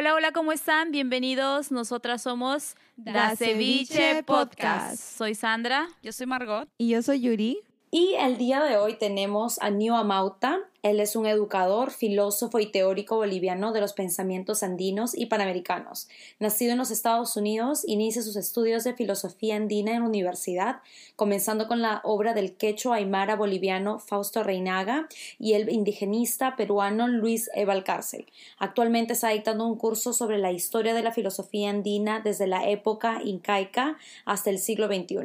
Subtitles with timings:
[0.00, 0.92] Hola, hola, ¿cómo están?
[0.92, 1.70] Bienvenidos.
[1.70, 4.98] Nosotras somos Da Ceviche Podcast.
[4.98, 5.88] Soy Sandra.
[6.02, 6.66] Yo soy Margot.
[6.78, 7.60] Y yo soy Yuri.
[7.90, 10.60] Y el día de hoy tenemos a Nio Amauta.
[10.82, 16.08] Él es un educador, filósofo y teórico boliviano de los pensamientos andinos y panamericanos.
[16.38, 20.80] Nacido en los Estados Unidos, inicia sus estudios de filosofía andina en la universidad,
[21.16, 25.06] comenzando con la obra del quechua aymara boliviano Fausto Reinaga
[25.38, 28.24] y el indigenista peruano Luis Evalcárcel.
[28.58, 33.20] Actualmente está dictando un curso sobre la historia de la filosofía andina desde la época
[33.22, 35.18] incaica hasta el siglo XXI,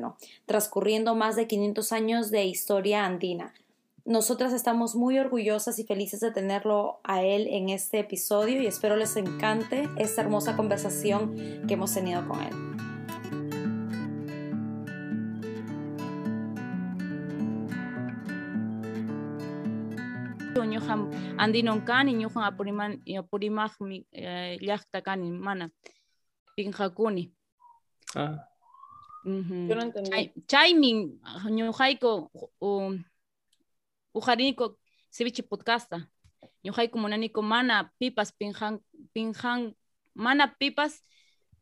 [0.46, 3.54] transcurriendo más de 500 años de historia andina.
[4.06, 8.96] Nosotras estamos muy orgullosas y felices de tenerlo a él en este episodio y espero
[8.96, 11.36] les encante esta hermosa conversación
[11.68, 12.54] que hemos tenido con él.
[21.38, 23.02] andinon kani apuriman
[24.62, 25.72] llaqta kani mana
[26.56, 27.34] pinqakuni
[28.16, 28.48] Ah,
[31.50, 32.30] ñuqayku
[34.16, 34.66] ujariniku
[35.12, 35.98] ceviche podcasta
[36.64, 38.80] ñuqayku munaniku mana pipas pinjan
[39.14, 39.76] pinjan
[40.16, 41.04] mana pipas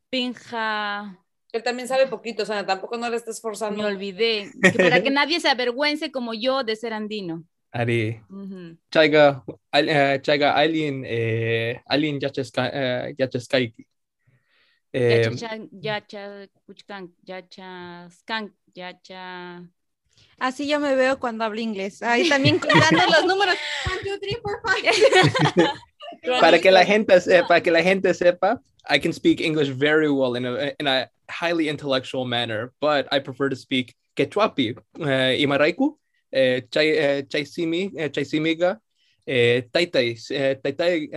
[0.09, 1.17] pinja
[1.53, 3.77] Él también sabe poquito, o sea, tampoco no le estés forzando.
[3.77, 8.77] me olvidé que para que nadie se avergüence como yo de ser andino Ari, Ujú.
[8.91, 13.87] chaiga, al- eh, chaiga alguien, eh, eh, yachaskaiki.
[14.93, 15.49] Yacha,
[15.81, 16.47] yacha,
[17.25, 19.63] yacha, skank, yacha.
[20.39, 22.01] Así yo me veo cuando hablo inglés.
[22.01, 23.55] Ahí también contando los números.
[23.85, 25.69] One, two, three, four, five.
[26.41, 30.09] para que la gente sepa, para que la gente sepa, I can speak English very
[30.09, 35.37] well in a, in a highly intellectual manner, but I prefer to speak Quechuapi, eh,
[35.41, 35.97] Imaraiku,
[36.31, 38.79] eh, Chay, eh, Chaisimi, eh, Chaisimiga,
[39.25, 40.15] eh, Taitai,
[40.61, 41.09] Taitai,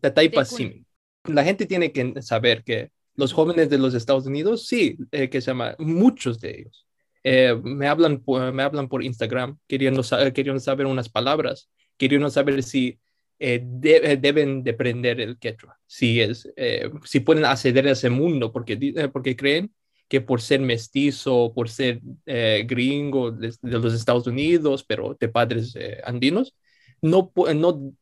[0.00, 0.84] Tataipasimi.
[1.28, 5.40] La gente tiene que saber que los jóvenes de los Estados Unidos, sí, eh, que
[5.40, 6.86] se llama, muchos de ellos,
[7.24, 8.22] eh, me, hablan
[8.54, 10.02] me hablan por Instagram queriendo,
[10.34, 13.00] queriendo saber unas palabras, queriendo saber si
[13.38, 18.10] eh, de- deben de aprender el quechua, si, es, eh, si pueden acceder a ese
[18.10, 19.74] mundo, porque, eh, porque creen
[20.08, 25.28] que por ser mestizo, por ser eh, gringo de, de los Estados Unidos, pero de
[25.28, 26.54] padres eh, andinos,
[27.02, 27.94] no, no,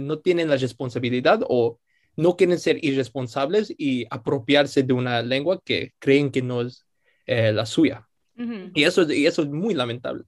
[0.00, 1.78] no tienen la responsabilidad o
[2.16, 6.86] no quieren ser irresponsables y apropiarse de una lengua que creen que no es
[7.26, 8.08] la suya.
[8.38, 8.70] Ujú.
[8.74, 10.24] Y eso, es- y eso es muy lamentable.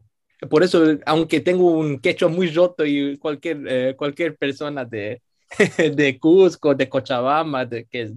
[0.49, 5.21] Por eso, aunque tengo un quechua muy roto y cualquier, eh, cualquier persona de,
[5.97, 8.13] de Cusco, de Cochabamba, de, que es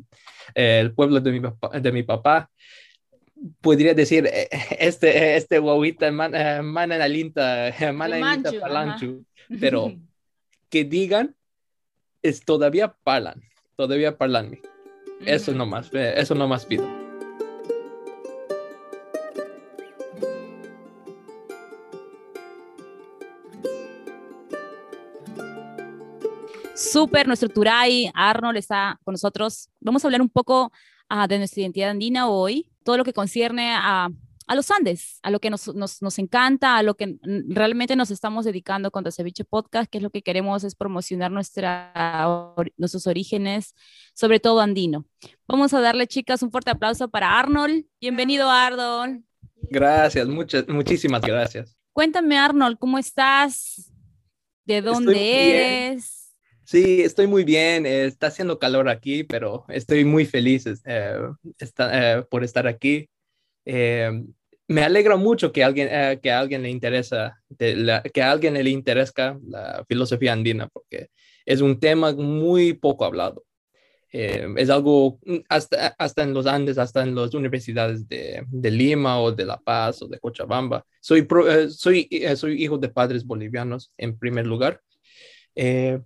[0.54, 2.50] eh, el pueblo de mi, papá, de mi papá,
[3.60, 4.48] podría decir, eh,
[4.80, 9.26] este, este guauita, man, eh, mana nalinta, mana nalinta Manchu, palanchu,
[9.60, 9.94] pero
[10.70, 11.36] que digan,
[12.22, 13.42] es, todavía parlan,
[13.76, 14.60] todavía parlan.
[15.26, 15.58] Eso Ujú.
[15.58, 17.01] nomás, eh, eso nomás pido.
[26.82, 29.70] Súper, nuestro Turay, Arnold está con nosotros.
[29.80, 30.72] Vamos a hablar un poco
[31.10, 34.10] ah, de nuestra identidad andina hoy, todo lo que concierne a,
[34.48, 38.10] a los Andes, a lo que nos, nos, nos encanta, a lo que realmente nos
[38.10, 42.74] estamos dedicando con The Ceviche Podcast, que es lo que queremos es promocionar nuestra, or-
[42.78, 43.76] nuestros orígenes,
[44.16, 45.06] sobre todo andino.
[45.48, 47.86] Vamos a darle, chicas, un fuerte aplauso para Arnold.
[48.02, 49.24] Bienvenido, Arnold.
[49.70, 51.78] Gracias, muchas, muchísimas gracias.
[51.94, 53.92] Cuéntame, Arnold, ¿cómo estás?
[54.66, 56.21] ¿De dónde eres?
[56.72, 57.86] Sí, estoy muy bien.
[57.86, 61.18] eh, está haciendo calor aquí, pero estoy muy feliz eh,
[61.60, 63.10] está- eh, por estar aquí.
[63.66, 64.12] Eh,
[64.68, 68.32] me alegra mucho que alguien, eh, que a alguien le interesa, de la- que a
[68.32, 71.10] alguien le interesa la filosofía andina, porque
[71.46, 73.44] es un tema muy poco hablado.
[74.14, 78.72] Eh, es algo mm, hasta, hasta en los Andes, hasta en las universidades de, de
[78.72, 80.86] Lima o de La Paz o de Cochabamba.
[81.02, 84.82] Soy, pro- soy, soy hijo de padres bolivianos en primer lugar.
[85.56, 86.00] Eh,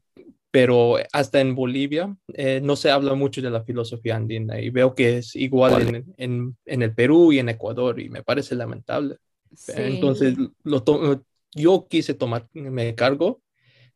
[0.55, 4.95] pero hasta en Bolivia eh, no se habla mucho de la filosofía andina y veo
[4.95, 9.17] que es igual en, en, en el Perú y en Ecuador y me parece lamentable.
[9.53, 9.73] Sí.
[9.75, 13.41] Entonces, lo to- yo quise tomarme cargo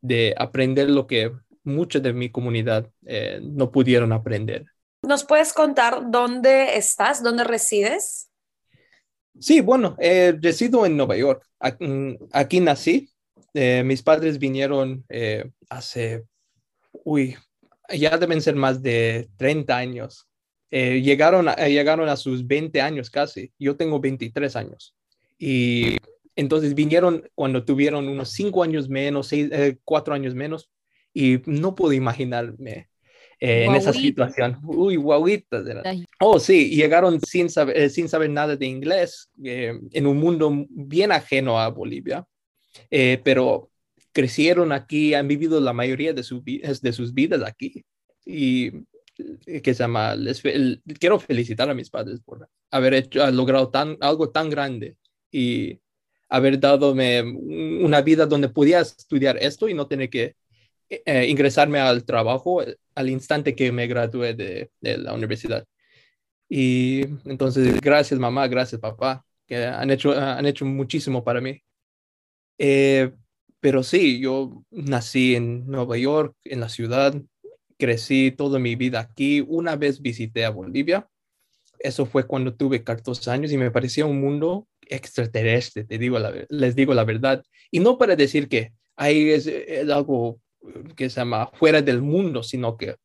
[0.01, 1.31] de aprender lo que
[1.63, 4.65] muchos de mi comunidad eh, no pudieron aprender.
[5.03, 8.29] ¿Nos puedes contar dónde estás, dónde resides?
[9.39, 11.41] Sí, bueno, eh, resido en Nueva York.
[11.57, 13.09] Aquí, mm, aquí nací.
[13.53, 16.25] Eh, mis padres vinieron eh, hace,
[16.91, 17.35] uy,
[17.95, 20.27] ya deben ser más de 30 años.
[20.71, 23.51] Eh, llegaron, a, llegaron a sus 20 años casi.
[23.57, 24.95] Yo tengo 23 años.
[25.37, 25.97] Y
[26.35, 29.31] entonces vinieron cuando tuvieron unos 5 años menos,
[29.83, 30.69] 4 años menos.
[31.13, 32.89] Y no puedo imaginarme
[33.39, 33.95] eh, en esa Guauitas.
[33.95, 34.59] situación.
[34.63, 34.97] Uy.
[35.85, 36.05] Ay.
[36.19, 40.65] Oh, sí, llegaron sin saber, eh, sin saber nada de inglés eh, en un mundo
[40.69, 42.25] bien ajeno a Bolivia,
[42.91, 43.68] eh, pero
[44.19, 47.85] crecieron aquí, han vivido la mayoría de, su de sus vidas aquí.
[48.25, 48.67] Y
[49.45, 53.69] eh, que se llama, les el- quiero felicitar a mis padres por haber hecho, logrado
[53.69, 54.95] tan, algo tan grande
[55.31, 55.79] y
[56.29, 60.35] haber dado una vida donde podía estudiar esto y no tener que
[60.89, 62.61] eh, ingresarme al trabajo
[62.95, 65.65] al instante que me gradué de, de la universidad.
[66.49, 71.61] Y entonces, gracias mamá, gracias papá, que han hecho, han hecho muchísimo para mí.
[72.57, 73.11] Eh,
[73.59, 77.15] pero sí, yo nací en Nueva York, en la ciudad,
[77.77, 79.41] crecí toda mi vida aquí.
[79.47, 81.07] Una vez visité a Bolivia.
[81.79, 86.33] Eso fue cuando tuve 14 años y me parecía un mundo extraterrestre, te digo la,
[86.49, 87.43] les digo la verdad.
[87.71, 90.41] Y no para decir que ahí es, es algo
[90.95, 92.95] que se llama fuera del mundo, sino que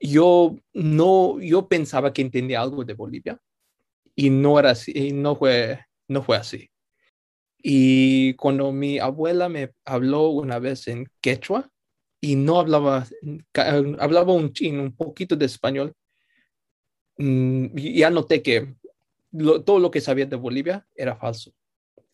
[0.00, 3.38] yo no, yo pensaba que entendía algo de Bolivia
[4.16, 5.78] y no era así, y no fue,
[6.08, 6.70] no fue así.
[7.62, 11.70] Y cuando mi abuela me habló una vez en quechua
[12.20, 13.06] y no hablaba,
[13.98, 15.92] hablaba un chin, un poquito de español,
[17.18, 18.74] mm, ya noté que
[19.32, 21.52] lo- todo lo que sabía de Bolivia era falso.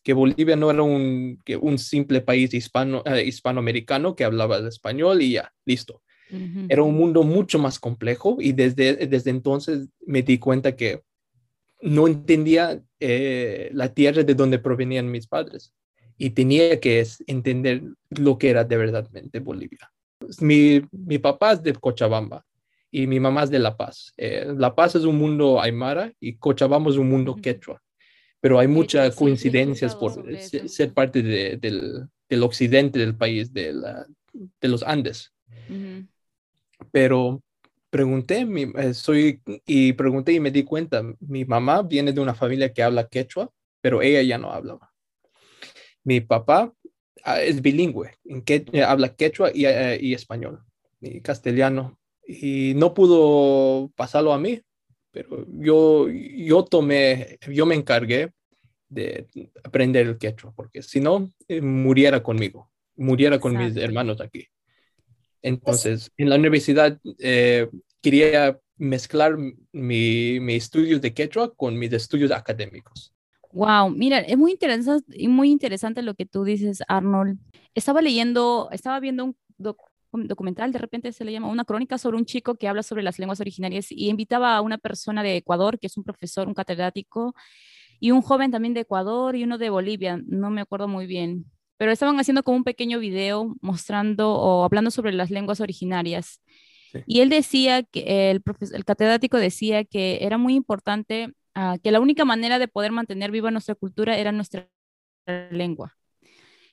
[0.03, 4.67] Que Bolivia no era un, que un simple país hispano, eh, hispanoamericano que hablaba el
[4.67, 6.67] español y ya, listo Ujú.
[6.69, 11.03] era un mundo mucho más complejo y desde, desde entonces me di cuenta que
[11.83, 15.73] no entendía eh, la tierra de donde provenían mis padres.
[16.17, 19.07] Y tenía que entender lo que era de verdad
[19.41, 19.91] Bolivia.
[20.41, 22.45] Mi, mi papá es de Cochabamba
[22.91, 24.13] y mi mamá es de La Paz.
[24.17, 27.83] Eh, La Paz es un mundo aymara y Cochabamba es un mundo quechua,
[28.41, 30.13] pero hay muchas coincidencias por
[30.69, 34.07] ser, parte de- del, del occidente del país, de, la-
[34.63, 35.33] de los Andes.
[36.93, 37.43] Pero
[37.95, 42.35] pregunté, mi- eh, soy, y pregunté y me di cuenta, mi mamá viene de una
[42.35, 44.93] familia que habla quechua, pero ella ya no hablaba.
[46.03, 46.75] Mi papá
[47.23, 50.65] ah, es bilingüe, en que, eh, habla quechua y, eh, y español,
[51.01, 51.97] y castellano,
[52.27, 54.61] y no pudo pasarlo a mí,
[55.13, 58.33] pero yo, yo tomé, yo me encargué
[58.89, 59.29] de
[59.63, 63.85] aprender el quechua, porque si no, eh, muriera conmigo, muriera con mis Exacto.
[63.85, 64.49] hermanos aquí.
[65.45, 67.69] Entonces, en la universidad eh,
[68.01, 73.13] quería mezclar mi, mi estudios de quechua con mis estudios académicos.
[73.53, 74.53] Wow, mira, es muy
[75.51, 77.39] interesante, lo que tú dices, Arnold.
[77.75, 79.37] Estaba leyendo, estaba viendo un
[80.27, 83.19] documental, de repente se le llama una crónica sobre un chico que habla sobre las
[83.19, 87.35] lenguas originarias y invitaba a una persona de Ecuador, que es un profesor, un catedrático,
[88.01, 91.45] y un joven también de Ecuador y uno de Bolivia, no me acuerdo muy bien,
[91.85, 96.41] pero estaban haciendo como un pequeño video mostrando o hablando sobre las lenguas originarias.
[96.91, 97.01] Sí.
[97.07, 98.43] Y él decía que el,
[98.73, 103.31] el catedrático decía que era muy importante ah, que la única manera de poder mantener
[103.31, 104.67] viva nuestra cultura era nuestra
[105.51, 105.95] lengua.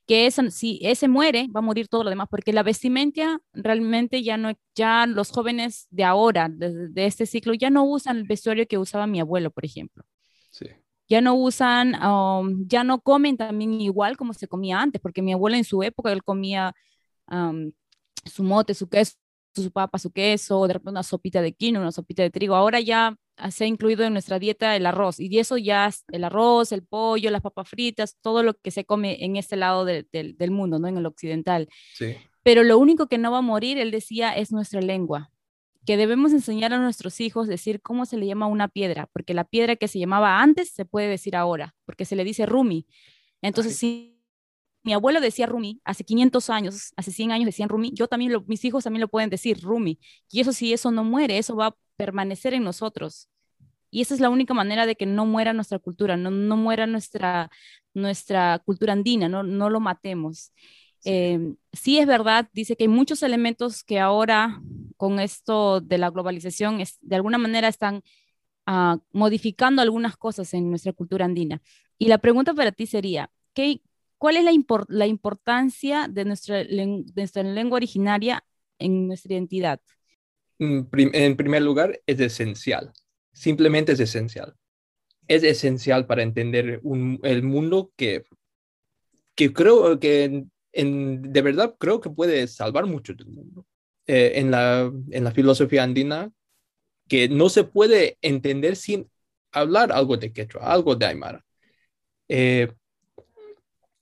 [0.08, 4.24] Que esa, si ese muere, va a morir todo lo demás, porque la vestimenta realmente
[4.24, 8.24] ya no, ya los jóvenes de ahora, de, de este ciclo, ya no usan el
[8.24, 10.06] vestuario que usaba mi abuelo, por ejemplo
[10.52, 10.68] Sí.
[11.12, 15.34] Ya no usan, um, ya no comen también igual como se comía antes, porque mi
[15.34, 16.74] abuela en su época él comía
[17.30, 17.72] um,
[18.26, 19.16] su mote, su queso,
[19.54, 22.56] su papa, su queso, de repente una sopita de quinoa, una sopita de trigo.
[22.56, 23.16] Ahora ya
[23.50, 26.84] se ha incluido en nuestra dieta el arroz y eso ya es el arroz, el
[26.84, 30.52] pollo, las papas fritas, todo lo que se come en este lado de- del- del
[30.52, 30.88] mundo, ¿no?
[30.88, 31.68] En el occidental.
[31.96, 32.16] Sí.
[32.44, 35.31] Pero lo único que no va a morir, él decía, es nuestra lengua.
[35.86, 39.44] Que debemos enseñar a nuestros hijos decir cómo se le llama una piedra, porque la
[39.44, 42.88] piedra que se llamaba antes se puede decir ahora, porque se le dice rumi.
[43.42, 44.22] Entonces, si
[44.84, 48.42] mi abuelo decía rumi hace 500 años, hace 100 años decían rumi, yo también, lo,
[48.44, 50.00] mis hijos también lo pueden decir rumi.
[50.30, 53.30] Y eso si eso no muere, eso va a permanecer en nosotros.
[53.92, 56.88] Y esa es la única manera de que no muera nuestra cultura, no, no muera
[56.88, 57.52] nuestra,
[57.94, 60.54] nuestra cultura andina, no, no lo matemos.
[61.04, 64.62] Eh, sí es verdad, dice que hay muchos elementos que ahora
[65.02, 68.04] con esto de la globalización es, de alguna manera están
[68.68, 71.62] ah, modificando algunas cosas en nuestra cultura andina.
[71.98, 73.82] Y la pregunta para ti sería, ¿qué,
[74.20, 78.46] ¿cuál es la, impor- la importancia de nuestra, de nuestra lengua originaria
[78.80, 79.82] en nuestra identidad?
[80.60, 80.82] Mm,
[81.14, 82.92] En primer lugar, es esencial.
[83.34, 84.56] Simplemente es esencial.
[85.28, 86.82] Es esencial para entender
[87.24, 88.24] el mundo que,
[89.36, 93.66] que creo que en- de verdad creo que puede salvar mucho del mundo.
[94.08, 96.32] Eh, en, la, en la filosofía andina,
[97.08, 99.10] que no se puede entender sin
[99.52, 101.46] hablar algo de quechua, algo de aymara.
[102.28, 102.72] Eh,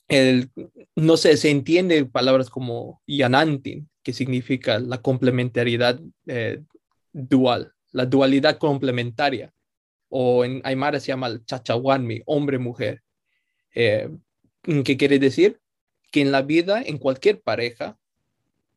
[0.08, 0.50] el,
[0.96, 6.64] no sé, se entiende palabras como yanantin, que significa la complementariedad eh,
[7.14, 9.54] dual, la dualidad complementaria,
[10.08, 11.44] o en Aymara se llama el
[12.26, 13.04] hombre-mujer.
[13.76, 14.10] Eh,
[14.64, 15.60] ¿Qué quiere decir?
[16.12, 17.99] Que en la vida, en cualquier pareja,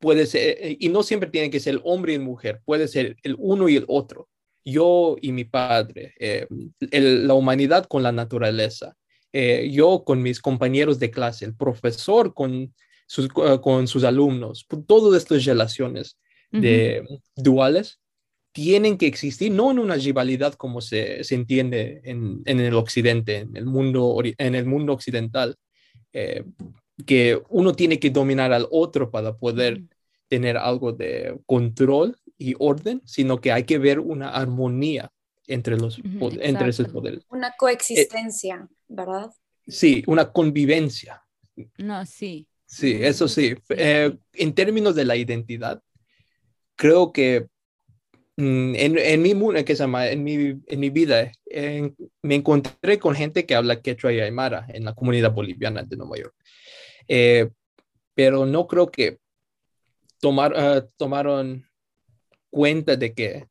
[0.02, 3.16] puede ser, eh, y no siempre tiene que ser el hombre y mujer, puede ser
[3.22, 4.28] el uno y el otro.
[4.64, 6.46] Yo y mi padre, eh,
[6.90, 8.94] la humanidad con la naturaleza,
[9.32, 12.74] yo con mis compañeros de clase, el profesor con
[13.06, 16.18] sus, con sus alumnos, todas estas relaciones
[16.50, 17.02] de
[17.34, 17.98] duales
[18.52, 23.38] tienen que existir, no en una rivalidad como se, se entiende en, en, el occidente,
[23.38, 25.56] en el mundo, en el mundo occidental,
[26.12, 26.44] eh,
[27.06, 29.82] que uno tiene que dominar al otro para poder
[30.32, 35.12] tener algo de control y orden, sino que hay que ver una armonía
[35.46, 36.00] entre, los,
[36.40, 37.26] entre esos poderes.
[37.28, 39.30] Una coexistencia, ¿verdad?
[39.66, 41.22] Sí, una convivencia.
[41.76, 42.46] No, sí.
[42.64, 43.54] Sí, eso sí.
[43.68, 45.82] Eh, en términos de la identidad,
[46.76, 47.48] creo que
[48.36, 49.34] Mm, en, en, mi,
[49.64, 50.08] ¿qué se llama?
[50.08, 51.30] en, mi, en mi vida
[52.22, 56.16] me encontré con gente que habla quechua y aymara en la comunidad boliviana de Nueva
[56.16, 56.34] York.
[57.08, 57.50] Eh,
[58.14, 59.18] pero no creo que
[60.22, 61.66] tomar, uh, tomaron
[62.48, 63.46] cuenta de que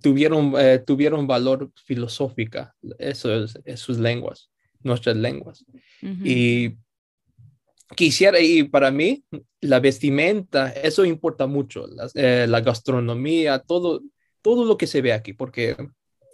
[0.00, 4.50] tuvieron, uh, tuvieron valor filosófico esos, sus lenguas,
[4.82, 5.64] nuestras lenguas.
[6.02, 6.20] Uh -huh.
[6.24, 6.78] Y
[7.94, 9.24] quisiera, y para mí,
[9.60, 14.00] la vestimenta, eso importa mucho, la, eh, la, gastronomía, todo,
[14.40, 15.76] todo lo que se ve aquí, porque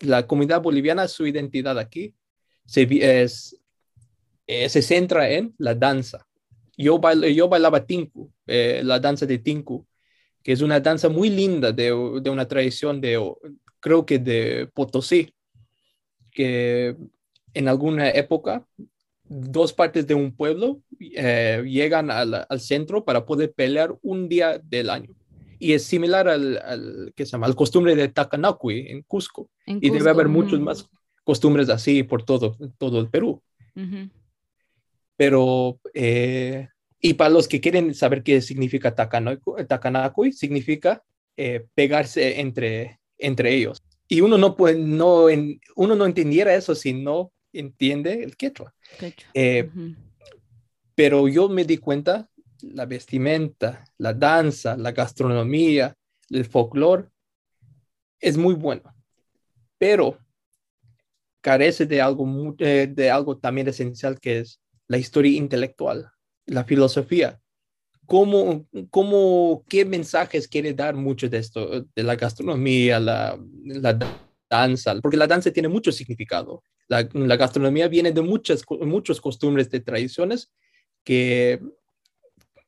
[0.01, 2.15] la comunidad boliviana, su identidad aquí,
[2.67, 2.87] se,
[3.23, 3.61] es,
[4.47, 6.27] eh, se centra en la danza.
[6.81, 9.87] Yo, bail, yo bailaba tinku, eh, la danza de tinku,
[10.43, 11.87] que es una danza muy linda de,
[12.23, 13.21] de una tradición de,
[13.81, 15.35] creo que de Potosí,
[16.31, 16.97] que
[17.53, 18.67] en alguna época
[19.25, 24.59] dos partes de un pueblo eh, llegan al, al, centro para poder pelear un día
[24.59, 25.15] del año.
[25.59, 29.51] Y es similar al, al que se llama, al costumbre de Takanakui en Cusco.
[29.67, 29.87] En Cusco.
[29.87, 30.89] Y debe haber muchas más
[31.25, 33.43] costumbres así por todo, todo el Perú.
[33.77, 34.11] Uh -huh.
[35.21, 41.05] Pero, eh, y para los que quieren saber qué significa Takanakui, Takanakui significa
[41.37, 43.83] eh, pegarse entre, entre ellos.
[44.09, 48.73] Y uno no, puede, no, en, uno no entendiera eso si no entiende el quechua.
[48.99, 49.29] quechua.
[49.35, 49.97] Eh, uh -huh.
[50.95, 52.27] Pero yo me di cuenta,
[52.63, 55.95] la vestimenta, la danza, la gastronomía,
[56.31, 57.11] el folclore,
[58.19, 58.95] es muy bueno.
[59.77, 60.17] Pero
[61.43, 64.61] carece de algo, eh, de algo también esencial que es
[64.91, 66.11] la historia intelectual,
[66.47, 67.41] la filosofía.
[68.07, 73.97] ¿Cómo, cómo, ¿Qué mensajes quiere dar mucho de esto, de la gastronomía, la, la
[74.51, 74.97] danza?
[75.01, 76.65] Porque la danza tiene mucho significado.
[76.89, 80.51] La, la gastronomía viene de muchas, muchas costumbres, de tradiciones
[81.05, 81.61] que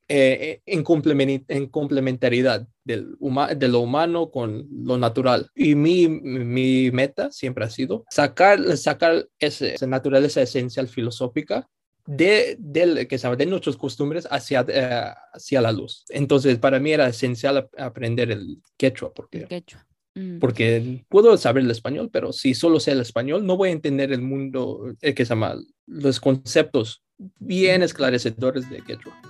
[0.07, 3.17] eh, en, complement, en, complementariedad del
[3.57, 5.51] de lo humano con lo natural.
[5.57, 11.69] Y mi, mi meta siempre ha sido sacar, sacar ese, esa naturaleza esencial filosófica
[12.07, 16.05] de, de, que sabe, de nuestras costumbres hacia, uh, hacia la luz.
[16.09, 19.87] Entonces, para mí era esencial aprender el quechua, porque el quechua.
[20.15, 20.39] Mm.
[20.39, 24.13] Porque puedo saber el español, pero si solo sé el español, no voy a entender
[24.13, 25.57] el mundo, el que se llama,
[25.87, 27.03] los conceptos
[27.39, 29.21] bien esclarecedores de quechua.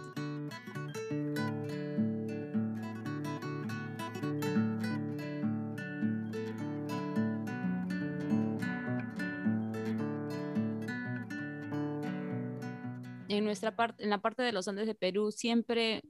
[13.62, 16.02] Nuestra parte, en la parte de los Andes de Perú, siempre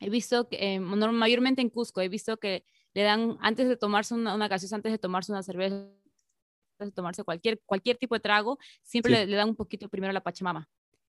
[0.00, 2.64] he visto que, eh, mayormente en Cusco, he visto que
[2.94, 5.86] le dan, antes de tomarse una, una gaseosa, antes de tomarse una cerveza,
[6.78, 9.20] de tomarse cualquier, cualquier tipo de trago, siempre sí.
[9.20, 10.68] le, le, dan un poquito primero a la Pachamama.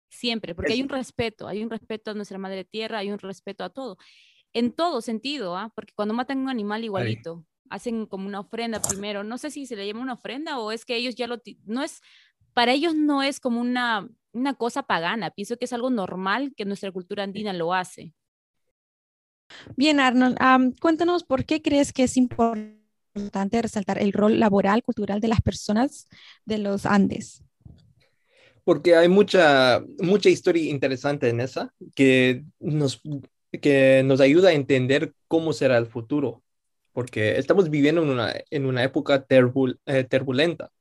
[0.10, 0.78] Siempre, porque Eso.
[0.78, 3.98] hay un respeto, hay un respeto a nuestra madre tierra, hay un respeto a todo.
[4.52, 5.72] En todo sentido, ¿ah?
[5.74, 7.78] porque cuando matan un animal igualito, Ay.
[7.78, 9.24] hacen como una ofrenda primero.
[9.24, 11.42] No sé si se le llama una ofrenda o es que ellos ya lo.
[11.66, 12.02] No es.
[12.54, 15.32] Para ellos no es como una, una cosa pagana.
[15.32, 18.14] Pienso que es algo normal que nuestra cultura andina lo hace.
[19.76, 25.20] Bien, Arnold, um, cuéntanos por qué crees que es importante resaltar el rol laboral, cultural
[25.20, 26.08] de las personas
[26.46, 27.44] de los Andes.
[28.64, 33.02] Porque hay mucha, mucha historia interesante en esa que nos,
[33.62, 36.42] que nos ayuda a entender cómo será el futuro.
[36.94, 40.72] Porque estamos viviendo en una, en una época turbul, eh, turbulenta.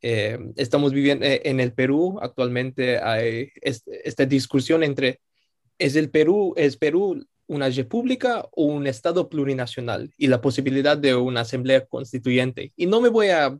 [0.00, 5.20] Eh, estamos viviendo eh, en el Perú, actualmente hay este, esta discusión entre,
[5.78, 11.14] ¿es el Perú, es Perú una república o un estado plurinacional y la posibilidad de
[11.14, 12.72] una asamblea constituyente.
[12.76, 13.58] Y no me voy a,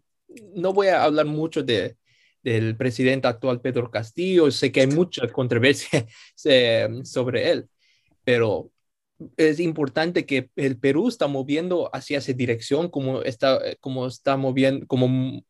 [0.54, 1.97] no voy a hablar mucho de,
[2.42, 6.07] del presidente actual Pedro Castillo, sé que hay mucha controversia
[7.04, 7.68] sobre él,
[8.25, 8.71] pero
[9.37, 14.87] es importante que el Perú está moviendo hacia esa dirección como está, como está moviendo,
[14.87, 15.42] como,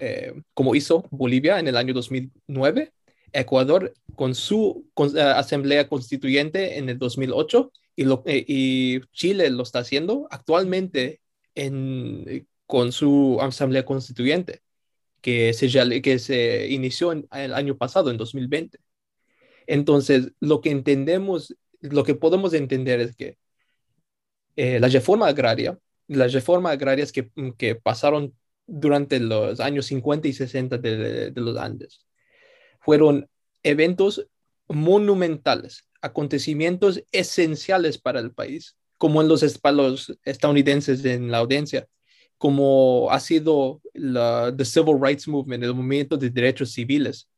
[0.00, 2.92] eh, como hizo Bolivia en el año 2009,
[3.32, 9.50] Ecuador con su con, uh, asamblea constituyente en el 2008 y, lo, eh, y Chile
[9.50, 11.20] lo está haciendo actualmente
[11.54, 14.62] en, con su asamblea constituyente
[15.20, 15.68] que se,
[16.02, 18.78] que se inició en, el año pasado, en 2020.
[19.66, 23.36] Entonces, lo que entendemos lo que podemos entender es que
[24.56, 25.78] eh, la reforma agraria,
[26.08, 28.34] las reformas agrarias que, que, pasaron
[28.68, 32.04] durante los años 50 y 60 de, los Andes,
[32.80, 33.28] fueron
[33.62, 34.28] eventos
[34.68, 41.88] monumentales, acontecimientos esenciales para el país, como en los, los estadounidenses en la audiencia,
[42.36, 47.28] como ha sido la the Civil Rights Movement, el movimiento de derechos civiles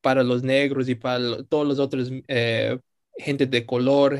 [0.00, 2.78] para los negros y para todos los otros eh,
[3.16, 4.18] gente de color,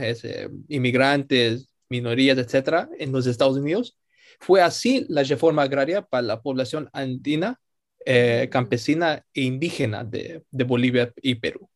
[0.68, 3.96] inmigrantes, minorías, etcétera, en los Estados Unidos.
[4.40, 7.60] Fue así la reforma agraria para la población andina,
[8.04, 11.68] eh, campesina e indígena de, de Bolivia y Perú.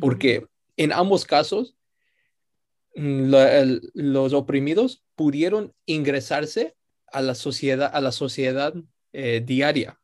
[0.00, 0.46] Porque
[0.76, 1.76] en ambos casos,
[2.94, 3.32] mm,
[3.94, 6.74] los oprimidos pudieron ingresarse
[7.10, 8.74] a la sociedad, a la sociedad
[9.12, 9.98] eh, diaria.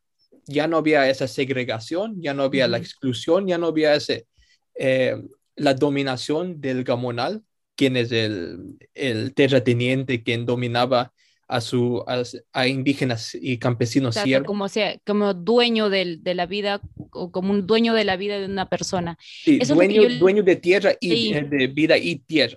[0.47, 4.27] Ya no había esa segregación, ya no había la exclusión, ya no había ese
[4.75, 5.21] eh,
[5.57, 7.43] la dominación del gamonal,
[7.77, 11.13] quien es el, el terrateniente quien dominaba
[11.51, 12.05] a, su,
[12.53, 14.17] a, indígenas y campesinos
[14.47, 16.81] como sea como dueño del, de la vida
[17.11, 19.19] o como un dueño de la vida de una persona.
[19.21, 22.57] Sí, dueño, dueño de tierra y eh, de vida y tierra.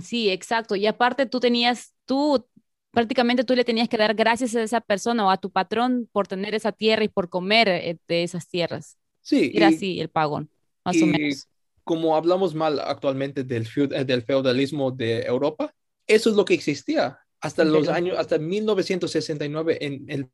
[0.00, 0.74] Sí exacto.
[0.76, 2.42] Y aparte tú tenías tú
[2.90, 6.26] prácticamente tú le tenías que dar gracias a esa persona o a tu patrón por
[6.26, 8.96] tener esa tierra y por comer eh, de esas tierras.
[9.20, 10.48] Sí era así el pagón
[10.84, 11.48] más o menos.
[11.84, 15.74] como hablamos mal actualmente del, eh, del feudalismo de Europa,
[16.06, 20.28] eso es lo que existía hasta los años, hasta 1969 en el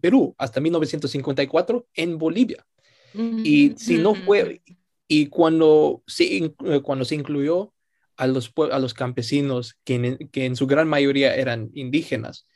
[0.00, 2.64] Perú, hasta 1954 en Bolivia.
[3.12, 4.62] Y si no fue,
[5.08, 7.74] y cuando se, eh, cuando se incluyó
[8.16, 12.46] a los, a los campesinos, que en, que en su gran mayoría eran indígenas,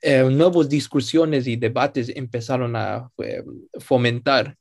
[0.00, 3.10] eh, nuevas discusiones y debates empezaron a
[3.78, 4.56] fomentar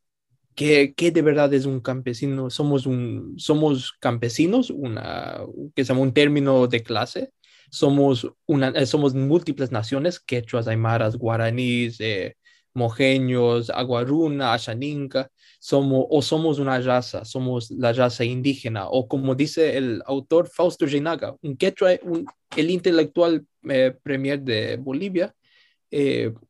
[0.55, 2.49] ¿Qué, de verdad es un campesino?
[2.49, 5.39] Somos, un, somos campesinos, una,
[5.75, 7.31] que se llama un término de clase.
[7.71, 12.35] Somos, una, eh, somos múltiples naciones, quechuas, aymaras, guaraníes, eh,
[12.73, 15.29] mojeños, aguaruna, ashaninka,
[15.59, 20.85] somos, o somos una raza, somos la raza indígena, o como dice el autor Fausto
[20.85, 25.33] Reinaga, un quechua, el intelectual eh, premier de Bolivia,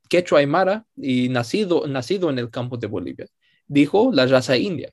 [0.09, 3.27] quechua aymara y nacido, nacido en el campo de Bolivia
[3.71, 4.91] dijo la raza india.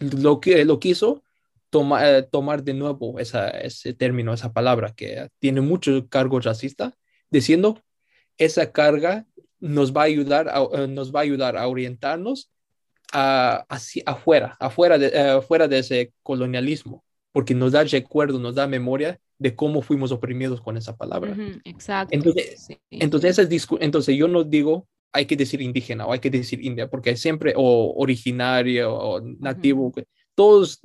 [0.00, 1.22] Lo que lo quiso
[1.72, 6.94] eh, tomar de nuevo ese término, esa palabra que tiene mucho cargo racista,
[7.30, 7.82] diciendo
[8.36, 9.26] esa carga
[9.60, 12.50] nos va a ayudar a, eh, nos va a ayudar a orientarnos
[13.12, 18.66] a, hacia afuera, afuera de, eh, de ese colonialismo, porque nos da recuerdo, nos da
[18.66, 21.36] memoria de cómo fuimos oprimidos con esa palabra.
[21.64, 22.14] exacto.
[22.14, 23.38] Entonces, entonces,
[23.80, 27.54] entonces yo no digo hay que decir indígena o hay que decir india, porque siempre,
[27.56, 29.92] o originario o nativo,
[30.34, 30.80] todos,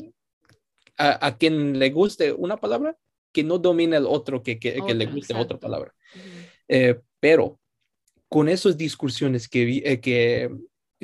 [0.97, 2.97] a, quien le guste una palabra,
[3.31, 5.93] que no domine el otro, que, que, le guste otra palabra.
[6.67, 7.59] Eh, pero
[8.29, 10.49] con esas discusiones que, eh, que,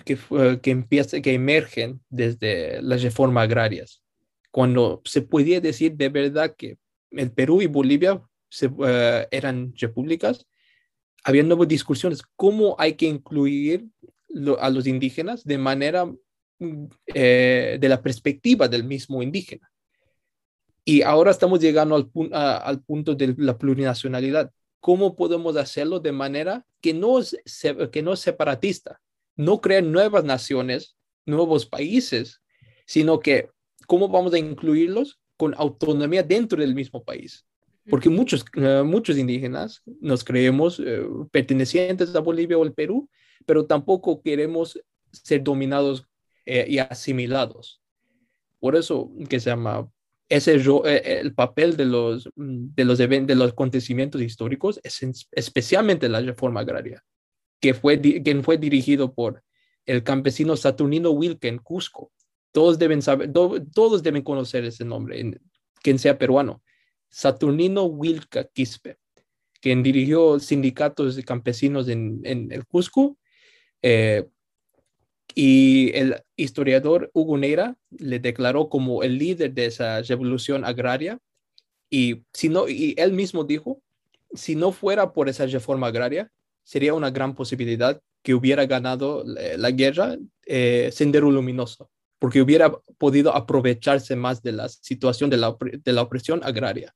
[0.06, 0.17] que,
[0.62, 4.04] que, empieza, que emergen desde las reformas agrarias,
[4.52, 6.78] cuando se podía decir de verdad que
[7.12, 10.47] el Perú y Bolivia se, eh, eran repúblicas,
[11.23, 13.88] había nuevas discusiones, cómo hay que incluir
[14.60, 19.69] a los indígenas de manera, mm, eh, de la perspectiva del mismo indígena.
[20.85, 24.51] Y ahora estamos llegando al, al punto de la plurinacionalidad.
[24.79, 27.37] ¿Cómo podemos hacerlo de manera que no es,
[27.91, 28.99] que no es separatista?
[29.35, 32.41] No crear nuevas naciones, nuevos países,
[32.85, 33.49] sino que
[33.87, 37.45] cómo vamos a incluirlos con autonomía dentro del mismo país
[37.89, 43.09] porque muchos, eh, muchos indígenas nos creemos eh, pertenecientes a Bolivia o al Perú,
[43.45, 44.79] pero tampoco queremos
[45.11, 46.05] ser dominados
[46.45, 47.81] eh, y asimilados.
[48.59, 49.89] Por eso que se llama
[50.29, 56.61] ese el papel de los de los de los acontecimientos históricos es especialmente la reforma
[56.61, 57.03] agraria,
[57.59, 59.43] que fue quien fue dirigido por
[59.85, 62.11] el campesino Saturnino Wilke en Cusco.
[62.51, 65.39] Todos deben saber, todos deben conocer ese nombre,
[65.81, 66.61] quien sea peruano
[67.09, 68.97] Saturnino Wilca Quispe,
[69.61, 73.17] quien dirigió sindicatos de campesinos en, el Cusco,
[73.81, 74.27] eh,
[75.35, 81.19] y el historiador Hugo Neira le declaró como el líder de esa revolución agraria
[81.89, 83.81] Y, si no, y él mismo dijo,
[84.33, 86.31] si no fuera por esa reforma agraria,
[86.63, 91.89] sería una gran posibilidad que hubiera ganado la, guerra eh, Sendero Luminoso,
[92.19, 96.93] porque hubiera podido aprovecharse más de la situación de la, de la opresión agraria.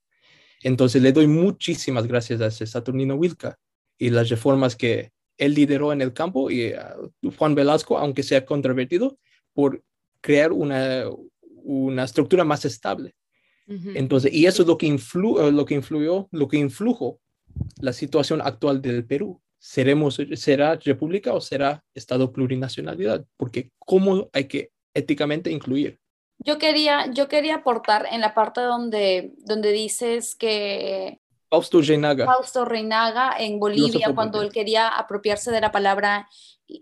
[0.62, 3.58] Entonces le doy muchísimas gracias a Saturnino Wilca
[3.98, 6.96] y las reformas que él lideró en el campo y a
[7.38, 9.18] Juan Velasco, aunque sea controvertido,
[9.54, 9.84] por
[10.22, 11.06] crear una,
[11.64, 13.16] una estructura más estable.
[13.96, 17.20] Entonces, y eso es lo que, influ- eh, lo que influyó, lo que influjo
[17.80, 19.42] la situación actual del Perú.
[19.58, 23.26] ¿Seremos, ¿Será república o será Estado plurinacionalidad?
[23.38, 25.98] Porque ¿cómo hay que éticamente incluir?
[26.40, 31.22] Yo quería, yo quería aportar en la parte donde, donde dices que
[31.54, 36.28] Fausto Reinaga, Fausto Reinaga en Bolivia, cuando él quería apropiarse de la palabra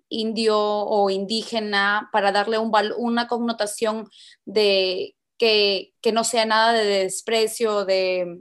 [0.08, 4.10] indio o indígena para darle un una connotación
[4.46, 8.38] de que, que no sea nada de desprecio, de,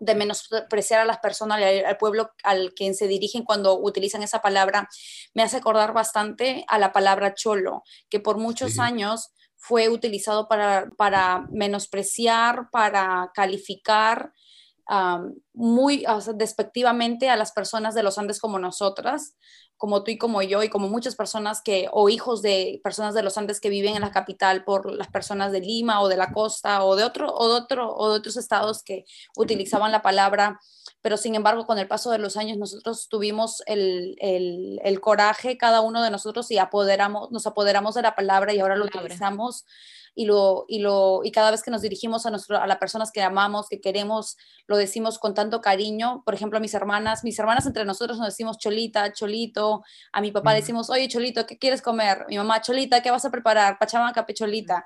[0.00, 4.42] de menospreciar a las personas, al, al pueblo al quien se dirigen cuando utilizan esa
[4.42, 4.86] palabra,
[5.32, 8.80] me hace acordar bastante a la palabra cholo, que por muchos Sí.
[8.80, 14.32] años fue utilizado para, para menospreciar, para calificar
[14.90, 19.36] um, muy o sea, despectivamente a las personas de los Andes como nosotras,
[19.76, 23.22] como tú y como yo, y como muchas personas que, o hijos de personas de
[23.22, 26.32] los Andes que viven en la capital por las personas de Lima o de la
[26.32, 29.06] costa o de, otro, o de, otro, o de otros estados que
[29.38, 30.60] utilizaban la palabra,
[31.00, 35.56] pero sin embargo con el paso de los años nosotros tuvimos el, el, el coraje,
[35.56, 39.06] cada uno de nosotros, y apoderamos, nos apoderamos de la palabra y ahora lo Palabra.
[39.06, 39.64] utilizamos
[40.14, 43.10] y, lo, y, lo, y cada vez que nos dirigimos a, nuestro, a las personas
[43.12, 46.22] que amamos, que queremos, lo decimos con tanto cariño.
[46.24, 49.82] Por ejemplo, a mis hermanas, mis hermanas entre nosotros nos decimos cholita, cholito.
[50.12, 52.24] A mi papá decimos, oye, cholito, ¿qué quieres comer?
[52.28, 53.78] Mi mamá, cholita, ¿qué vas a preparar?
[53.78, 54.84] Pachamaca, pecholita.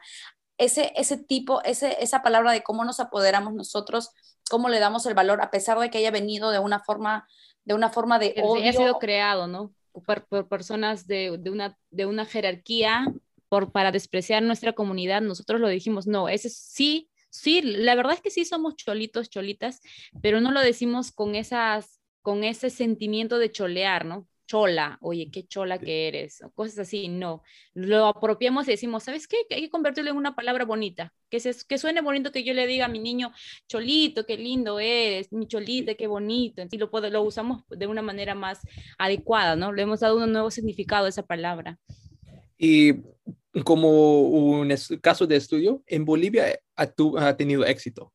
[0.56, 4.10] Ese, ese tipo, ese, esa palabra de cómo nos apoderamos nosotros,
[4.48, 7.26] cómo le damos el valor, a pesar de que haya venido de una forma
[7.64, 8.72] de, una forma de que odio.
[8.72, 9.72] sido creado, ¿no?
[10.06, 13.06] Por, por personas de, de, una, de una jerarquía
[13.48, 18.20] por, para despreciar nuestra comunidad, nosotros lo dijimos, no, ese sí, sí, la verdad es
[18.20, 19.80] que sí somos cholitos, cholitas,
[20.22, 24.28] pero no lo decimos con, esas, con ese sentimiento de cholear, ¿no?
[24.46, 27.42] Chola, oye, qué chola que eres, o cosas así, no.
[27.72, 29.38] Lo apropiamos y decimos, ¿sabes qué?
[29.50, 32.66] Hay que convertirlo en una palabra bonita, que, se, que suene bonito que yo le
[32.66, 33.32] diga a mi niño,
[33.68, 36.62] cholito, qué lindo eres, mi cholita, qué bonito.
[36.70, 38.60] Y lo, lo usamos de una manera más
[38.98, 39.72] adecuada, ¿no?
[39.72, 41.78] Le hemos dado un nuevo significado a esa palabra.
[42.58, 42.94] Y
[43.64, 48.12] como un caso de estudio, en Bolivia ha, tu, ha, tenido éxito,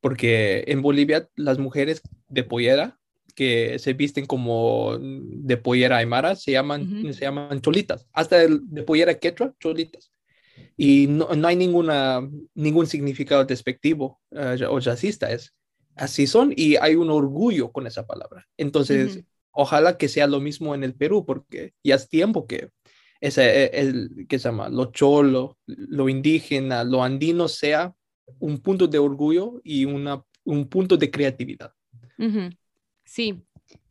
[0.00, 2.98] porque en Bolivia las mujeres de pollera
[3.34, 7.12] que se visten como de pollera aymara se llaman, uh -huh.
[7.12, 10.12] se llaman cholitas, hasta el de pollera quechua, cholitas.
[10.76, 15.54] Y no, no hay ninguna, ningún significado despectivo uh, o racista, es
[15.94, 18.46] así son y hay un orgullo con esa palabra.
[18.56, 19.26] Entonces, uh -huh.
[19.52, 22.70] ojalá que sea lo mismo en el Perú, porque ya es tiempo que
[23.22, 27.94] ese, el, que se llama, lo cholo, lo indígena, lo andino sea
[28.40, 31.72] un punto de orgullo y una, un punto de creatividad.
[33.04, 33.44] Sí,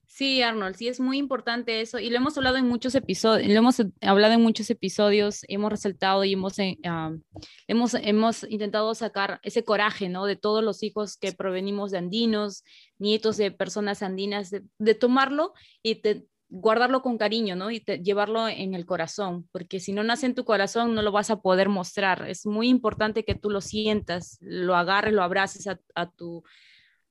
[0.06, 3.58] sí, Arnold, sí es muy importante eso y lo hemos hablado en muchos episodios, lo
[3.58, 7.22] hemos hablado en muchos episodios, hemos resaltado y hemos, uh,
[7.67, 10.26] hemos, hemos intentado sacar ese coraje, ¿no?
[10.26, 12.65] De todos los hijos que provenimos de andinos,
[13.00, 17.72] nietos de personas andinas, de, de tomarlo y te, guardarlo con cariño, ¿no?
[17.72, 21.12] Y te, llevarlo en el corazón, porque si no nace en tu corazón no lo
[21.12, 22.30] vas a poder mostrar.
[22.30, 26.44] Es muy importante que tú lo sientas, lo agarres, lo abraces a, a tu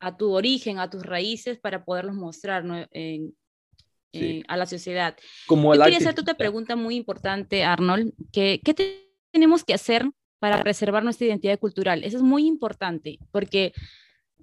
[0.01, 2.87] a tu origen, a tus raíces para poderlos mostrar ¿no?
[2.91, 3.35] en,
[4.13, 4.39] sí.
[4.39, 5.15] en, a la sociedad.
[5.47, 10.11] Como Yo quería hacerte otra pregunta muy importante, Arnold, que, ¿qué te, tenemos que hacer
[10.39, 12.03] para preservar nuestra identidad cultural?
[12.03, 13.75] Eso es muy importante, porque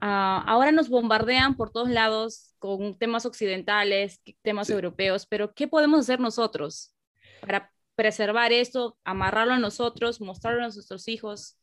[0.02, 4.74] uh, ahora nos bombardean por todos lados con temas occidentales, temas sí.
[4.74, 6.94] europeos, pero ¿qué podemos hacer nosotros
[7.42, 11.58] para preservar esto, amarrarlo a nosotros, mostrarlo a nuestros hijos?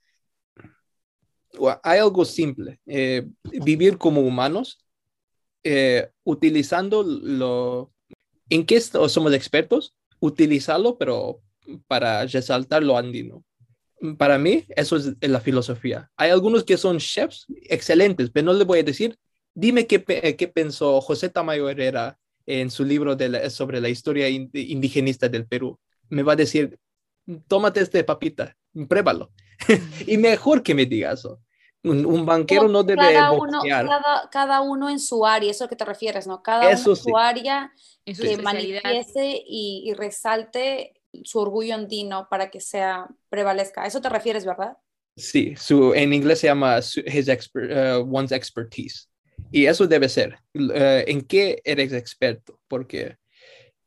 [1.83, 4.85] hay algo simple, eh, vivir como humanos,
[5.63, 7.93] eh, utilizando lo,
[8.49, 11.41] en qué somos expertos, utilizarlo, pero
[11.87, 13.45] para resaltar lo andino.
[14.19, 16.11] Para mí, eso es la filosofía.
[16.17, 19.19] Hay algunos que son chefs excelentes, pero no les voy a decir,
[19.55, 20.03] dime qué,
[20.37, 25.47] qué pensó José Tamayo Herrera en su libro de la, sobre la historia indigenista del
[25.47, 25.79] Perú.
[26.09, 26.79] Me va a decir,
[27.47, 28.55] tómate este papita,
[28.89, 29.33] pruébalo.
[30.07, 31.41] y mejor que me diga eso.
[31.83, 35.67] Un, un banquero no debe cada uno, cada, cada, uno en su área, eso es
[35.67, 36.43] lo que te refieres, ¿no?
[36.43, 37.03] Cada eso uno en sí.
[37.03, 37.73] su área
[38.07, 43.83] en su que manifieste y, y, resalte su orgullo andino para que sea prevalezca.
[43.83, 44.77] A eso te refieres, ¿verdad?
[45.17, 49.09] Sí, su, en inglés se llama his expert, uh, one's expertise.
[49.51, 50.39] Y eso debe ser.
[50.55, 52.59] Uh, ¿En qué eres experto?
[52.67, 53.17] Porque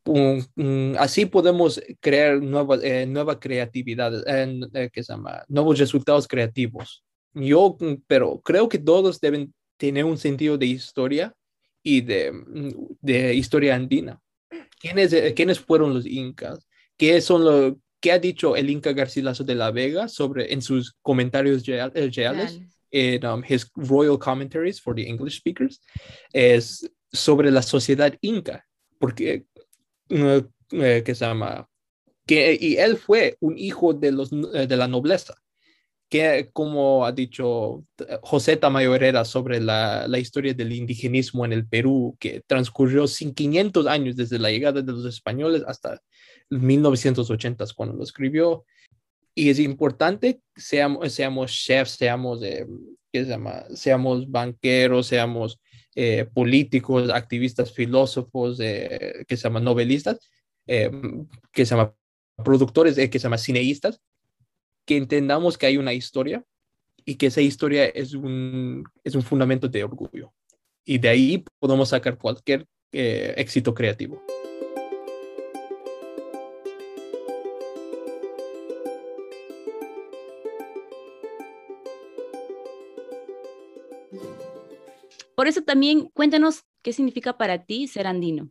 [0.05, 6.27] um, um, así podemos crear nueva, eh, nueva creatividad, eh, que se llama, nuevos resultados
[6.27, 7.03] creativos.
[7.33, 11.33] Yo, mm, pero creo que todos deben tener un sentido de historia
[11.83, 12.69] y de, mm,
[13.01, 14.19] de historia andina.
[14.79, 16.66] ¿Quiénes, eh, ¿Quiénes fueron los incas?
[16.97, 20.95] ¿Qué son los, ¿Qué ha dicho el Inca Garcilaso de la Vega sobre en sus
[21.01, 22.59] comentarios reales,
[22.91, 25.81] en um, his royal commentaries for the English speakers,
[26.31, 28.65] es sobre la sociedad inca,
[28.99, 29.45] porque
[30.09, 31.67] uh, eh, que se llama
[32.25, 35.35] que y él fue un hijo de los eh, de la nobleza.
[36.09, 37.83] Que como ha dicho
[38.21, 43.33] José Tamayo Herrera sobre la, la, historia del indigenismo en el Perú, que transcurrió sin
[43.33, 46.01] 500 años desde la llegada de los españoles hasta
[46.49, 48.65] 1980 cuando lo escribió.
[49.35, 52.65] Y es importante seamos, seamos chefs, seamos, eh,
[53.11, 53.65] ¿qué se llama?
[53.75, 55.59] seamos banqueros, seamos
[55.99, 60.19] eh, políticos, activistas, filósofos, eh, se llaman novelistas,
[60.67, 60.91] eh,
[61.51, 61.91] que se llaman
[62.43, 63.99] productores, que se llaman cineístas,
[64.85, 66.43] que entendamos que hay una historia
[67.03, 70.31] y que esa historia es un, es un fundamento de orgullo.
[70.85, 74.21] Y de ahí podemos sacar cualquier éxito creativo.
[85.37, 88.49] Por eso también cuéntanos qué significa para ti ser andino.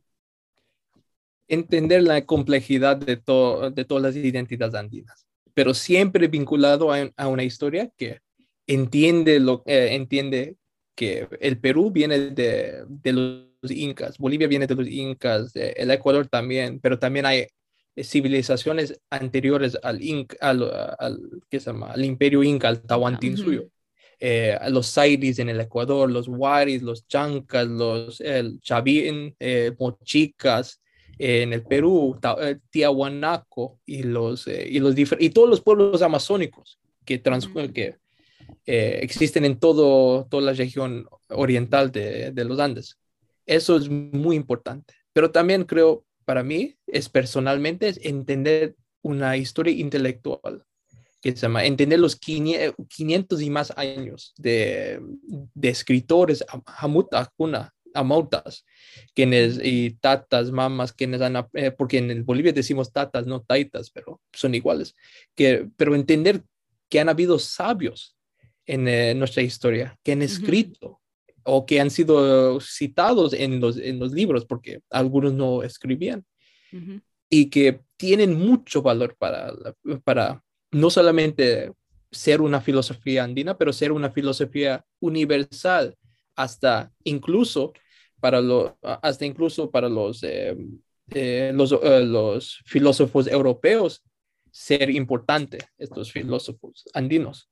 [1.49, 7.90] Entender la complejidad de, de todas las identidades andinas, pero siempre vinculado a, una historia
[7.96, 8.20] que
[8.68, 10.55] entiende, lo, eh, entiende
[10.94, 16.29] que el Perú viene de, de, los incas, Bolivia viene de los incas, el Ecuador
[16.29, 17.49] también, pero también hay
[18.01, 20.62] civilizaciones anteriores al, Inca, al,
[21.01, 21.18] al,
[21.51, 21.90] ¿qué se llama?
[21.90, 23.70] al imperio inca, al Tahuantinsuyo
[24.19, 30.81] eh, los Sairis en el Ecuador, los Waris, los Chancas, los el Chavín, eh, Mochicas,
[31.19, 32.19] eh, en el Perú,
[32.71, 37.97] Tiahuanaco y los, y, los y todos los pueblos amazónicos que, que
[38.65, 42.99] existen en todo, toda la región oriental de, de los Andes.
[43.45, 44.95] Eso es muy importante.
[45.13, 50.65] Pero también creo, para mí, es personalmente, es entender una historia intelectual
[51.33, 55.01] que se llama Entender los 500 y más años de,
[55.55, 56.45] de escritores,
[56.79, 58.65] Hamut Akuna, Amautas,
[59.12, 64.21] quienes, y tatas, mamas, quienes han, eh, porque en Bolivia decimos tatas, no taitas, pero
[64.33, 64.95] son iguales,
[65.35, 66.43] que, pero entender
[66.89, 68.17] que han habido sabios
[68.65, 71.01] en eh, nuestra historia, que han escrito
[71.43, 76.25] o que han sido citados en los, en los libros, porque algunos no escribían,
[77.29, 79.53] y que tienen mucho valor para,
[80.05, 80.45] para
[80.77, 81.73] no solamente
[82.11, 85.97] ser una filosofía andina, pero ser una filosofía universal,
[86.35, 87.73] hasta incluso
[88.21, 90.55] para, lo, hasta incluso para los, eh,
[91.15, 94.03] eh, los, eh, los, filósofos europeos
[94.51, 97.49] ser importante, estos filósofos andinos.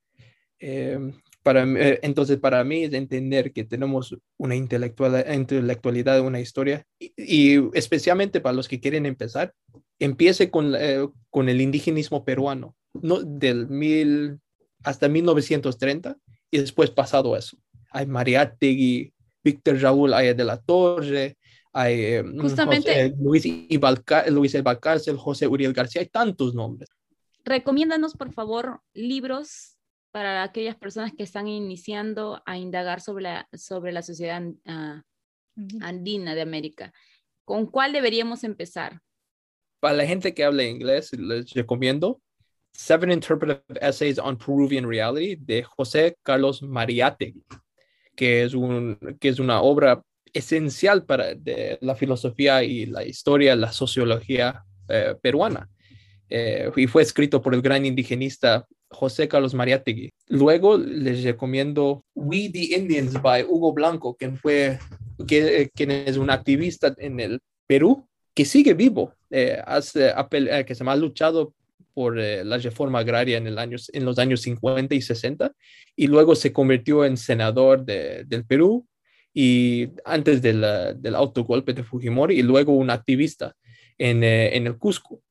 [0.58, 8.40] entonces, para mí es entender que tenemos una intelectual, intelectualidad, una historia, y, y, especialmente
[8.40, 9.54] para los que quieren empezar,
[9.98, 10.74] empiece con,
[11.30, 14.40] con el indigenismo peruano no, del mil
[14.82, 16.16] hasta 1930
[16.50, 17.56] y después pasado eso.
[17.90, 21.36] Hay Mariátegui, Víctor Raúl Aya de la Torre,
[21.72, 23.44] hay eh, Justamente, Luis,
[24.30, 26.88] Luis Cárcel, José Uriel García, hay tantos nombres.
[27.44, 29.76] Recomiéndanos, por favor, libros
[30.12, 35.02] para aquellas personas que están iniciando a indagar sobre la, sobre la sociedad uh,
[35.80, 36.92] andina de América.
[37.44, 39.00] ¿Con cuál deberíamos empezar?
[39.80, 42.22] Para la gente que habla inglés, les recomiendo
[42.74, 47.42] Seven Interpretive Essays on Peruvian Reality de José Carlos Mariátegui,
[48.16, 53.54] que es, un, que es una obra esencial para de la filosofía y la historia,
[53.54, 55.68] la sociología eh, peruana.
[56.28, 60.10] Eh, y fue escrito por el gran indigenista José Carlos Mariátegui.
[60.28, 64.78] Luego les recomiendo We the Indians by Hugo Blanco, quien fue
[65.28, 70.12] que, quien es un activista en el Perú que sigue vivo, eh, hace,
[70.66, 71.54] que se ha luchado
[71.94, 75.52] por eh, la reforma agraria en, el año, en los años 50 y 60
[75.96, 78.86] y luego se convirtió en senador de, del Perú
[79.32, 80.64] y antes del,
[80.96, 83.54] del autogolpe de Fujimori y luego un activista
[83.98, 85.22] en, eh, en el Cusco.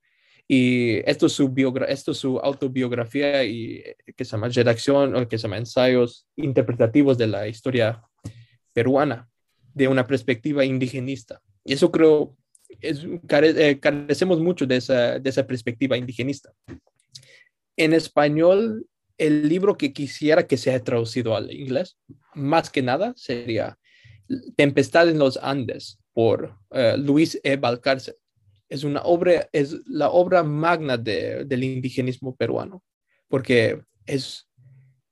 [0.48, 1.54] Y esto es su,
[1.88, 6.28] esto es su autobiografía y eh, que se llama redacción o que se llama ensayos
[6.36, 8.02] interpretativos de la historia
[8.74, 9.30] peruana
[9.74, 11.42] de una perspectiva indigenista.
[11.64, 12.36] Y eso creo
[12.82, 16.52] es, eh, carecemos mucho de esa, de esa perspectiva indigenista.
[17.76, 21.98] En español, el libro que quisiera que sea traducido al inglés,
[22.34, 23.78] más que nada, sería
[24.56, 27.58] Tempestad en los Andes por eh, Luis E.
[27.58, 28.16] Balcarce.
[28.70, 32.84] Es una obra, es la obra magna del indigenismo peruano,
[33.28, 34.48] porque es,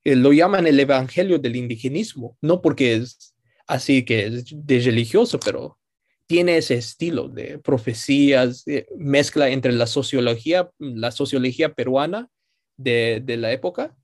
[0.04, 3.34] eh, lo llaman el evangelio del indigenismo, no porque es
[3.66, 5.78] así que es de religioso, pero
[6.26, 8.64] tiene ese estilo de profecías,
[8.96, 12.28] mezcla entre la sociología, la sociología peruana
[12.76, 13.94] de, de la época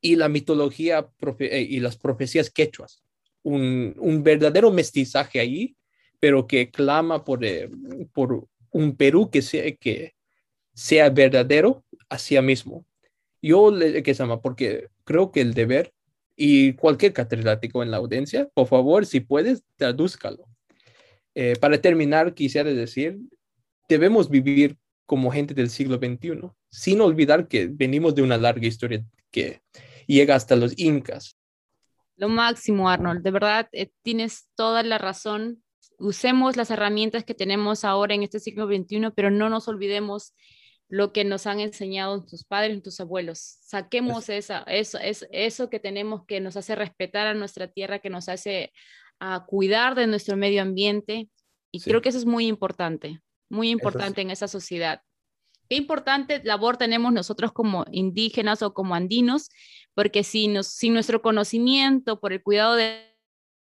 [0.00, 1.08] y la mitología
[1.40, 3.02] eh, y las profecías quechuas.
[3.42, 5.76] Un, un, verdadero mestizaje ahí,
[6.20, 7.68] pero que clama por, eh,
[8.12, 10.14] por un Perú que sea, que
[10.74, 12.84] sea verdadero hacia mismo.
[13.42, 15.92] Yo le que se llama, porque creo que el deber
[16.36, 20.46] y cualquier catedrático en la audiencia, por favor, si puedes, tradúzcalo.
[21.38, 23.18] Eh, para terminar, quisiera decir,
[23.90, 29.04] debemos vivir como gente del siglo XXI, sin olvidar que venimos de una larga historia
[29.30, 29.60] que
[30.06, 31.36] llega hasta los incas.
[32.16, 35.62] Lo máximo, Arnold, de verdad, eh, tienes toda la razón.
[35.98, 40.34] Usemos las herramientas que tenemos ahora en este siglo XXI, pero no nos olvidemos
[40.88, 43.58] lo que nos han enseñado tus padres, tus abuelos.
[43.60, 48.08] Saquemos esa, eso, es, eso que tenemos que nos hace respetar a nuestra tierra, que
[48.08, 48.72] nos hace
[49.20, 51.28] a cuidar de nuestro medio ambiente.
[51.72, 55.02] Y creo que eso es muy importante, muy importante en esa sociedad.
[55.68, 59.48] Qué importante labor tenemos nosotros como indígenas o como andinos,
[59.94, 63.16] porque si, nos, si nuestro conocimiento por el cuidado de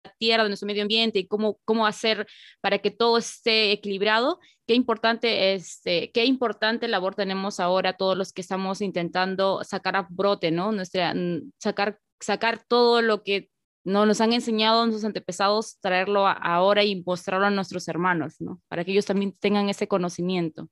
[0.04, 2.28] la tierra, de nuestro medio ambiente y cómo, cómo hacer
[2.62, 8.34] para que todo esté equilibrado, qué importante, este, qué importante labor tenemos ahora todos los
[8.34, 10.72] que estamos intentando sacar a brote, ¿no?
[10.72, 11.16] Nuestra,
[11.58, 13.50] sacar, sacar todo lo que
[13.90, 18.62] no nos han enseñado nuestros antepasados, traerlo ahora y mostrarlo a nuestros hermanos, ¿no?
[18.68, 20.70] Para que ellos también tengan ese conocimiento.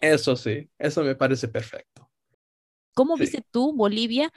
[0.00, 2.10] Eso sí, eso me parece perfecto.
[2.94, 4.32] ¿Cómo viste tú Bolivia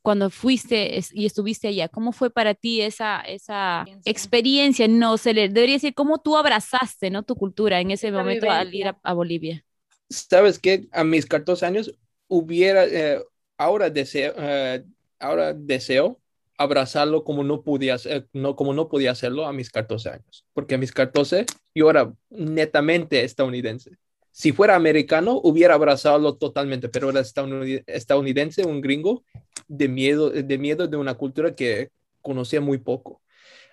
[0.00, 1.88] cuando fuiste y estuviste allá?
[1.88, 4.88] ¿Cómo fue para ti esa, esa experiencia?
[4.88, 7.24] No, se le debería decir, ¿cómo tú abrazaste ¿no?
[7.24, 9.64] tu cultura en ese momento al ir a, Bolivia?
[10.08, 11.92] Sabes que a mis 14 años
[12.28, 13.22] hubiera, eh,
[13.58, 14.84] ahora, deseo, eh,
[15.18, 16.18] ahora deseo
[16.58, 17.96] abrazarlo como no podía,
[18.32, 22.12] no, como no podía hacerlo a mis 14 años, porque a mis 14 yo era
[22.30, 23.92] netamente estadounidense.
[24.32, 29.24] Si fuera americano, hubiera abrazado totalmente, pero era estadounidense, un gringo,
[29.68, 31.90] de miedo, de miedo de una cultura que
[32.22, 33.22] conocía muy poco,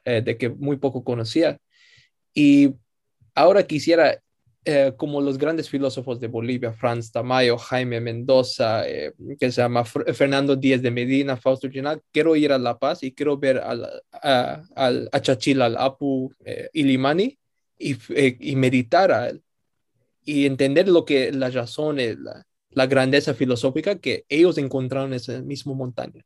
[0.06, 1.58] eh, de que muy poco conocía.
[2.34, 2.76] Y
[3.34, 4.22] ahora quisiera
[4.68, 9.86] eh, como los grandes filósofos de Bolivia, Franz Tamayo, Jaime Mendoza, eh, que se llama
[9.86, 13.88] Fernando Díaz de Medina, Fausto Ginal, quiero ir a La Paz y quiero ver al,
[14.12, 17.38] a, al, a Chachila, al Apu eh, Ilimani
[17.78, 17.96] y,
[18.40, 19.32] y, meditar a
[20.24, 25.44] y entender lo que las razones, la, la, grandeza filosófica que ellos encontraron en esa
[25.44, 26.26] misma montaña.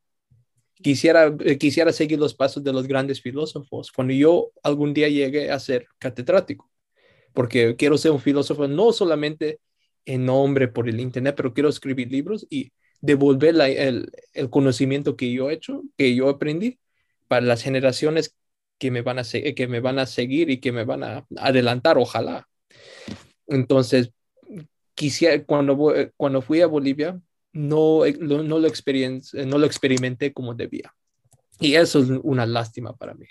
[0.75, 5.59] Quisiera, quisiera seguir los pasos de los grandes filósofos cuando yo algún día llegue a
[5.59, 6.68] ser catedrático
[7.39, 9.61] porque quiero ser un filósofo no solamente
[10.03, 15.31] en nombre por el Internet, pero quiero escribir libros y devolver el, el, conocimiento que
[15.31, 16.79] yo he hecho, que yo aprendí,
[17.29, 18.35] para las generaciones
[18.77, 21.97] que me van a, que me van a seguir y que me van a adelantar,
[21.97, 22.45] ojalá.
[23.47, 24.11] Entonces,
[24.93, 27.21] quisiera, cuando, cuando fui a Bolivia,
[27.53, 30.93] no, no, lo no lo experimenté como debía.
[31.57, 33.27] Y eso es una lástima para mí.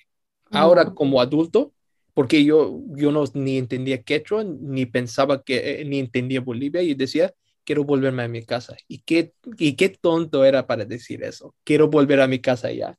[0.51, 1.75] Ahora, como adulto,
[2.15, 6.95] porque yo, yo no ni entendía quechua, ni pensaba que, eh, ni entendía Bolivia y
[6.95, 7.33] decía,
[7.65, 8.77] quiero volverme a mi casa.
[8.89, 11.55] ¿Y qué, y qué tonto era para decir eso?
[11.65, 12.99] Quiero volver a mi casa ya.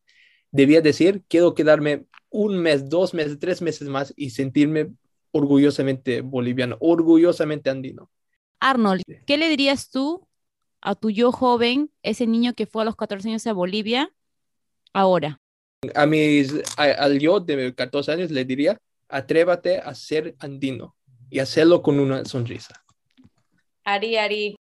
[0.52, 4.92] Debía decir, quiero quedarme un mes, dos meses, tres meses más y sentirme
[5.32, 8.10] orgullosamente boliviano, orgullosamente andino.
[8.60, 10.28] Arnold, ¿qué le dirías tú
[10.82, 14.12] a tu yo joven, ese niño que fue a los 14 años a Bolivia,
[14.94, 15.40] ahora?
[15.96, 20.96] A mis, al yo de 14 años le diría, atrévate a ser andino
[21.30, 22.84] y hacerlo con una sonrisa.
[23.84, 24.56] Ari, Ari.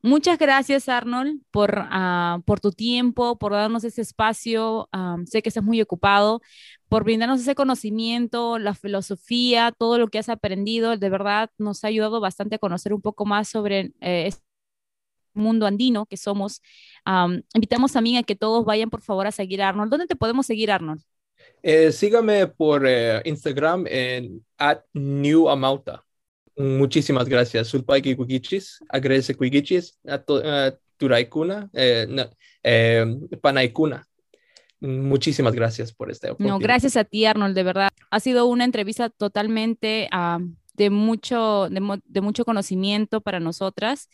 [0.00, 4.88] Muchas gracias, Arnold, por, ah, por tu tiempo, por darnos ese espacio.
[4.92, 6.40] Ah, sé que estás muy ocupado,
[6.88, 10.96] por brindarnos ese conocimiento, la filosofía, todo lo que has aprendido.
[10.96, 14.42] De verdad, nos ha ayudado bastante a conocer un poco más sobre eh, este
[15.34, 16.62] mundo andino que somos.
[17.54, 19.90] invitamos también a que todos vayan, por favor, a seguir a Arnold.
[19.90, 21.02] ¿Dónde te podemos seguir, Arnold?
[21.62, 26.04] Eh, sígame por eh, Instagram en at New Amauta.
[26.56, 27.68] Muchísimas gracias.
[27.68, 29.98] Sulpaiki Kukichis, agradece Kukichis,
[30.96, 32.06] Turaikuna, eh,
[32.62, 33.06] eh,
[33.40, 34.06] Panaikuna.
[34.80, 37.88] Muchísimas gracias por este No, gracias a ti, Arnold, de verdad.
[38.10, 44.08] Ha sido una entrevista totalmente uh, de, mucho, de, de mucho conocimiento para nosotras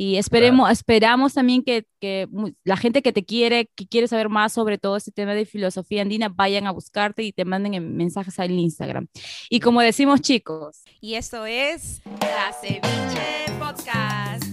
[0.00, 2.28] Y esperemos, esperamos también que, que
[2.62, 6.02] la gente que te quiere, que quiere saber más sobre todo este tema de filosofía
[6.02, 9.08] andina, vayan a buscarte y te manden en- mensajes al Instagram.
[9.50, 14.47] Y como decimos chicos, Y esto es La Ceviche Podcast.